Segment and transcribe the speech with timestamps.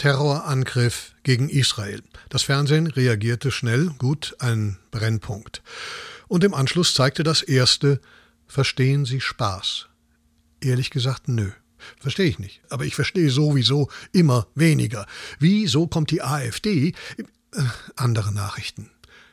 [0.00, 2.02] Terrorangriff gegen Israel.
[2.30, 5.60] Das Fernsehen reagierte schnell, gut, ein Brennpunkt.
[6.26, 8.00] Und im Anschluss zeigte das erste
[8.46, 9.88] Verstehen Sie Spaß?
[10.62, 11.50] Ehrlich gesagt, nö.
[11.98, 12.62] Verstehe ich nicht.
[12.70, 15.04] Aber ich verstehe sowieso immer weniger.
[15.38, 16.94] Wieso kommt die AfD?
[17.18, 17.62] Äh,
[17.94, 18.90] andere Nachrichten.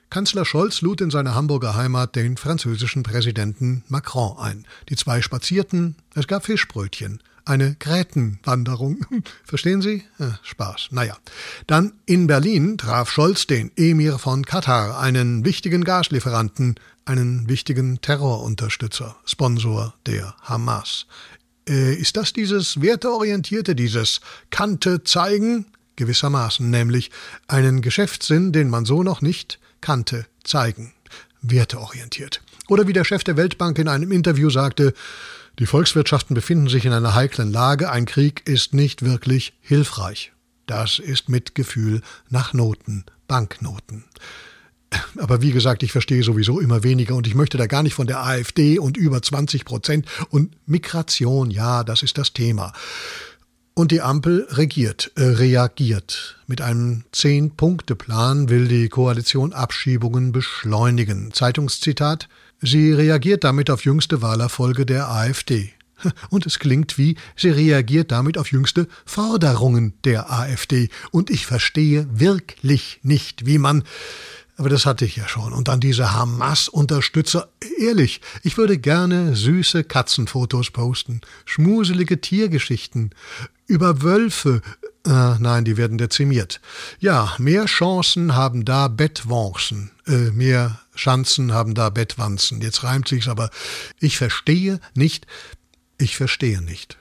[0.09, 4.67] Kanzler Scholz lud in seine Hamburger Heimat den französischen Präsidenten Macron ein.
[4.89, 9.05] Die zwei spazierten, es gab Fischbrötchen, eine Grätenwanderung.
[9.43, 10.03] Verstehen Sie?
[10.19, 10.89] Ja, Spaß.
[10.91, 11.17] Naja.
[11.65, 19.15] Dann in Berlin traf Scholz den Emir von Katar, einen wichtigen Gaslieferanten, einen wichtigen Terrorunterstützer,
[19.25, 21.07] Sponsor der Hamas.
[21.67, 25.65] Äh, ist das dieses werteorientierte, dieses Kante zeigen?
[25.95, 27.09] Gewissermaßen, nämlich
[27.47, 30.93] einen Geschäftssinn, den man so noch nicht kannte, zeigen.
[31.41, 32.41] Werteorientiert.
[32.67, 34.93] Oder wie der Chef der Weltbank in einem Interview sagte,
[35.59, 40.31] die Volkswirtschaften befinden sich in einer heiklen Lage, ein Krieg ist nicht wirklich hilfreich.
[40.67, 44.03] Das ist Mitgefühl nach Noten, Banknoten.
[45.17, 48.07] Aber wie gesagt, ich verstehe sowieso immer weniger und ich möchte da gar nicht von
[48.07, 52.73] der AfD und über 20 Prozent und Migration, ja, das ist das Thema.
[53.73, 56.37] Und die Ampel regiert, äh, reagiert.
[56.47, 61.31] Mit einem Zehn-Punkte-Plan will die Koalition Abschiebungen beschleunigen.
[61.31, 62.27] Zeitungszitat:
[62.61, 65.73] Sie reagiert damit auf jüngste Wahlerfolge der AfD.
[66.29, 70.89] Und es klingt wie, sie reagiert damit auf jüngste Forderungen der AfD.
[71.11, 73.83] Und ich verstehe wirklich nicht, wie man
[74.59, 75.53] aber das hatte ich ja schon.
[75.53, 77.49] Und dann diese Hamas-Unterstützer.
[77.77, 83.11] Ehrlich, ich würde gerne süße Katzenfotos posten, schmuselige Tiergeschichten,
[83.67, 84.61] über Wölfe.
[85.05, 86.59] Äh, nein, die werden dezimiert.
[86.99, 89.91] Ja, mehr Chancen haben da Bettwanzen.
[90.05, 92.61] Äh, mehr Schanzen haben da Bettwanzen.
[92.61, 93.49] Jetzt reimt sich's, aber
[93.99, 95.27] ich verstehe nicht,
[95.97, 96.97] ich verstehe nicht.